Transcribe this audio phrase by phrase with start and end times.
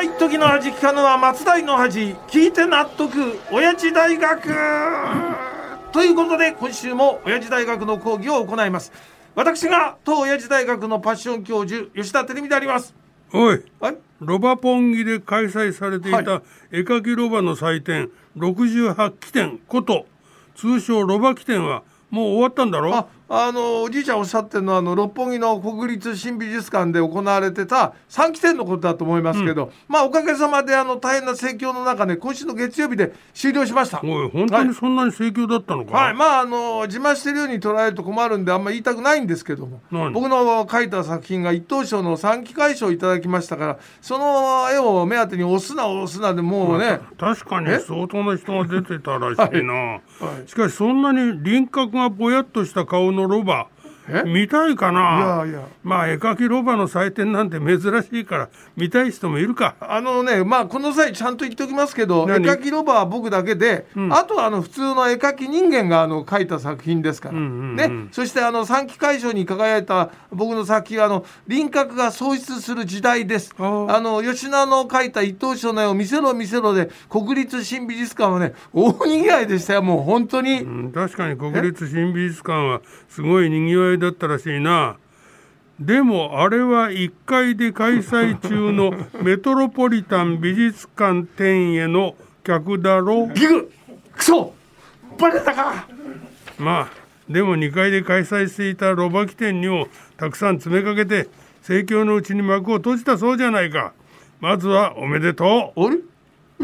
[0.00, 3.38] は一時の恥聞かぬは松代の恥聞いて納得。
[3.52, 4.48] 親父大学
[5.92, 8.92] ということで今週も親父大学の講義を行います。
[9.34, 12.94] 私が当親父大学のパッション教授吉田照美であります。
[13.34, 13.62] おい。
[13.78, 13.98] はい。
[14.20, 16.40] ロバポンギで開催されていはた
[16.72, 18.08] 絵描きロバの祭典
[18.38, 20.06] 68期典こと
[20.54, 22.94] 通称ロバ期典はもう終わったんだろ？
[22.96, 34.00] ああのおじいちゃんおっしゃってるのはあの六本木の国立新美術館で行われてた3期展のことだと思いますけど、まあおかげさまであの大変な盛況の中で今週の月曜日で終了しました。
[34.02, 40.12] おい本当にそんなに盛況だったのか、はい、まああの自慢してるように捉えると困るんであんまり言いたくないんですけども何？
[40.12, 47.78] 僕の描いた作品が一等賞の三期会賞をいただきましたからその絵を目当てに押すな押すなでもうね、確かにえ？
[47.78, 49.72] 相当な人が出てたらしいな、
[50.18, 50.48] はい。
[50.48, 53.68] しかしそんなに輪郭がぼやっとした顔のロバ
[54.26, 55.44] 見たいかな？
[55.46, 55.68] いやいや。
[55.82, 59.76] まあ絵描きロバの祭典なんて珍しいから見たい人もいるか。
[59.80, 73.54] あのねまあこの際ちゃんと言っておきますけど絵何描きロバは僕だけで、あとはあの普通の絵描き人間があの描いた作品ですから、うんうんうんね、そしてあの三期会賞に輝いた僕の作品はあの輪郭が喪失する時代です。
[73.58, 79.82] あの吉野の描いた一等賞の絵を見せろ見せろで国立新美術館はね大にぎわいでしたよ。
[79.82, 84.96] もう本当に、うん、確かに国立新美術館はすごいにぎわいだったらしいな。
[85.78, 93.28] でもあれは1階で開催中の メトロポリタン美術館展への客だろ？
[93.28, 93.70] ギグ！
[94.14, 94.52] クソ！
[95.18, 95.86] バレたか！
[96.58, 96.88] まあ
[97.28, 99.86] でも2階で開催していたロバ機店にも
[100.18, 101.28] たくさん詰めかけて
[101.62, 103.92] 盛況のうちに幕を閉じたそうじゃないか。
[104.40, 105.98] まずはおめでとあれ？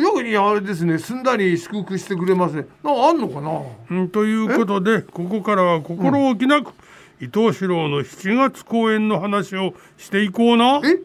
[0.02, 0.98] よにあれですね。
[0.98, 3.50] すんだり祝福してくれますねなあんのかな？
[3.50, 6.72] う、うん、ということでここからは心置きなく、
[7.20, 10.80] 伊藤四郎の7月公演の話をしていこうな。
[10.84, 10.98] え？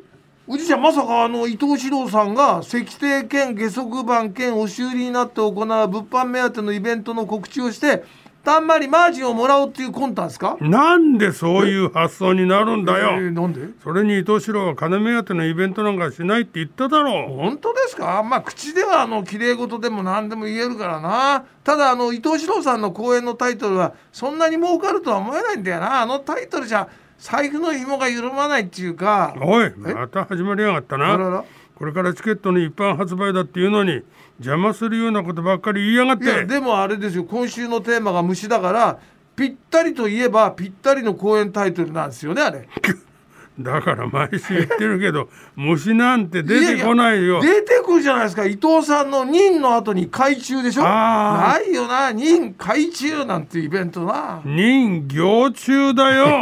[0.48, 8.04] おじいちゃんまさかあの伊藤四郎さんが石庭兼下足版兼押し売りになって行う物販目当てのイベントの告知をして
[8.44, 10.58] たんまりマージンをもらおうっていう魂胆ですか？
[10.60, 13.62] なんでそういう発想になるんだえよ、ーなんで？
[13.84, 18.24] それに伊藤四郎は金目当てのイベントなんかしないって言っただろ本当ですか？
[18.24, 21.46] まあ口ではあの綺麗事でも何でも言えるからな。
[21.64, 26.02] ただあの伊藤四郎さんの講演のタイトルはそんなに儲かるとは思えないんだよな。
[26.02, 26.88] あのタイトルじゃ
[27.20, 29.36] 財布の紐が緩まないっていうか。
[29.38, 31.14] うおいまた始まりやがったな。
[31.14, 31.44] あらら
[31.82, 34.04] これからチケットの一般発売だっていうのに
[34.38, 37.24] 邪魔するようなことばっかり言いやがっいやてでもあれですよ。
[37.24, 39.00] 今週のテーマが虫だから
[39.36, 42.70] ぴったりといえばぴったりの公演タイトルなんですよねあれ。
[43.60, 47.42] だから毎週言ってるけど虫なんて出てこないよ。
[47.42, 48.46] 出てくるじゃないですか。
[48.46, 50.84] 伊藤さんの任の後に海中でしょ。
[50.86, 52.12] あないよな。
[52.12, 54.44] 任海中なんてイベントな。
[54.46, 56.42] 任行中だよ。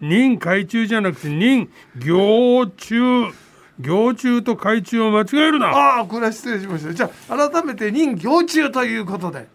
[0.00, 3.32] 任海中じゃなくて任行中
[3.80, 5.68] 行中と海中を間違えるな。
[5.68, 6.94] ああこれは失礼しました。
[6.94, 9.46] じゃあ改めて任行中ということで。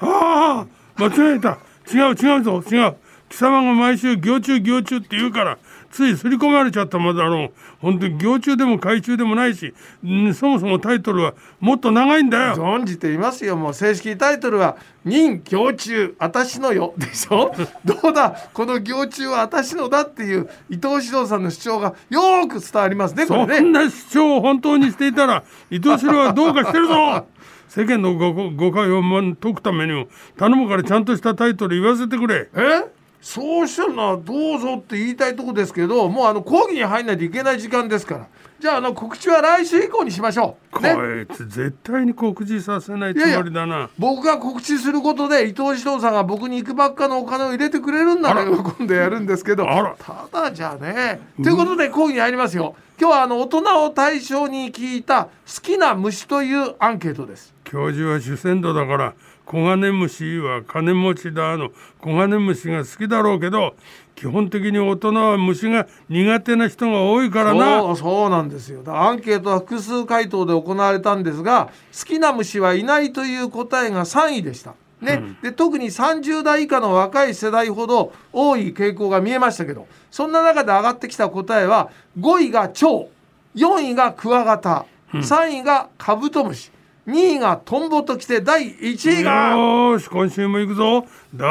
[0.00, 0.66] あ
[0.98, 1.58] あ間違えた。
[1.92, 2.62] 違う違うぞ。
[2.70, 2.96] 違う。
[3.28, 5.58] 貴様が毎週行中行中って言うから
[5.90, 7.50] つい刷り込まれちゃったまでだろう。
[7.80, 9.74] 本当に行中でも海中でもないし、
[10.04, 12.54] うん、そもそもタイトルはもっと長いんだよ。
[12.56, 13.56] 存じていますよ。
[13.56, 17.54] もう正式タイトルは「任行中私のよ」でしょ？
[17.84, 18.34] どうだ？
[18.52, 23.68] この行中は私のだっていう伊藤四郎さんの主張がよーく伝わりますねこそれね。
[23.68, 27.26] んな主張を本当にしていたら伊藤四郎はどうかしてるぞ。
[27.68, 30.06] 世間の誤誤解をま解くためにも
[30.38, 32.48] 頼むからちゃんとしたタイトル言わせてくれ。
[32.54, 32.84] え？
[33.20, 38.28] そうしたらなどうぞって言いたいとこですけどもうあの講義に入んないといけない時間ですから
[38.58, 40.76] じゃああの告知は来週以降にしましょう。
[40.76, 51.20] こね、いつ絶対に告知させないつもりだな僕が告知することで伊藤四郎さんが僕に行くばっかのお金を入れてくれるんなら喜んでやるんですけどあらただじゃあね。
[51.42, 52.74] ということで講義に入りますよ。
[52.98, 57.54] 今日はあの大人を対象に聞いた好きな虫というアンケートです。
[57.64, 59.14] 教授は主戦度だから
[59.46, 61.70] 黄金虫は金持ちだの。
[62.02, 63.74] 黄金虫が好きだろうけど
[64.16, 67.80] 基本的に大人は虫が苦手な人が多いからな。
[67.80, 68.82] そうそうなんですよ。
[68.86, 74.74] アンケートは複数回答で行われたんですが好きな虫はいないという答えが3位でした。
[75.00, 75.36] ね。
[75.42, 83.10] で特に30代以下の若い世代ほど多い傾向が見えましたけどそんな中で上がってきた答えは5位が蝶
[83.54, 86.70] 4位がクワガタ3位がカブトムシ
[87.06, 89.50] 2位がトンボときて第1位が。
[89.56, 91.06] よし今週も行くぞ。
[91.34, 91.46] だ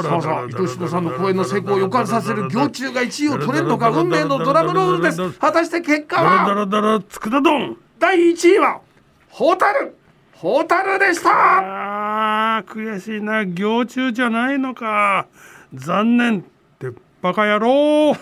[0.00, 8.80] ーそうそう伊藤四郎さんの公演の成功を予感させる行中が1位を取れるのか運命のドラムロールです果たして結果ダラダはラダラつくだどん第1位は
[9.28, 9.96] ホタル
[10.32, 15.26] ホタルでしたあー悔しいな行中じゃないのか
[15.74, 16.42] 残念っ
[16.78, 16.90] て
[17.20, 18.14] バカ野郎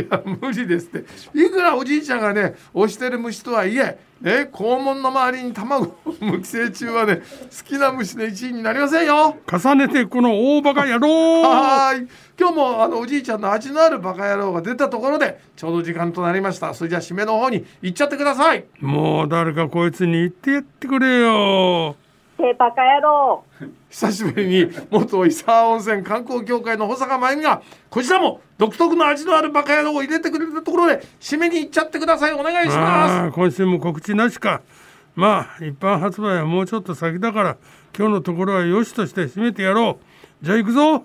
[0.00, 1.04] いや無理ですって。
[1.34, 7.22] いくらおじいちゃんがね推してる虫とはいえね肛門の周りに卵無寄生虫はね好
[7.64, 9.36] きな虫の一位になりませんよ。
[9.50, 11.42] 重ねてこの大バカ野郎。
[11.42, 12.08] はーい。
[12.38, 16.72] 今日もあのおじいちゃんの味のあるバカ野郎が出たところでちょうど時間となりました。
[16.74, 18.64] それじゃあ締めの方に行っちゃってください。
[18.80, 21.96] もう誰かこいつに言ってやってくれよ
[22.38, 23.44] てバカ野郎。
[23.90, 32.32] 久しぶりに元伊沢温泉観光協会の保坂真由美がこちらも独特の味のあるバカ野郎を入れてくれたところで締めに行っちゃってください。
[32.32, 34.62] お願いしまああ今週も告知なしか。
[35.16, 37.56] まあ一般発売はもうちょっと先だから
[37.96, 39.98] 今日のところはよしとして締めてやろ
[40.42, 40.44] う。
[40.44, 41.04] じゃあ行くぞ。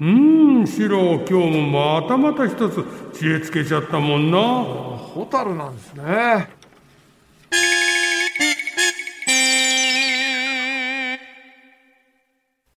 [0.00, 4.38] うーんシロ今日もまたまた一つ知恵つけちゃったもんな。
[4.38, 6.48] すホタルなんですね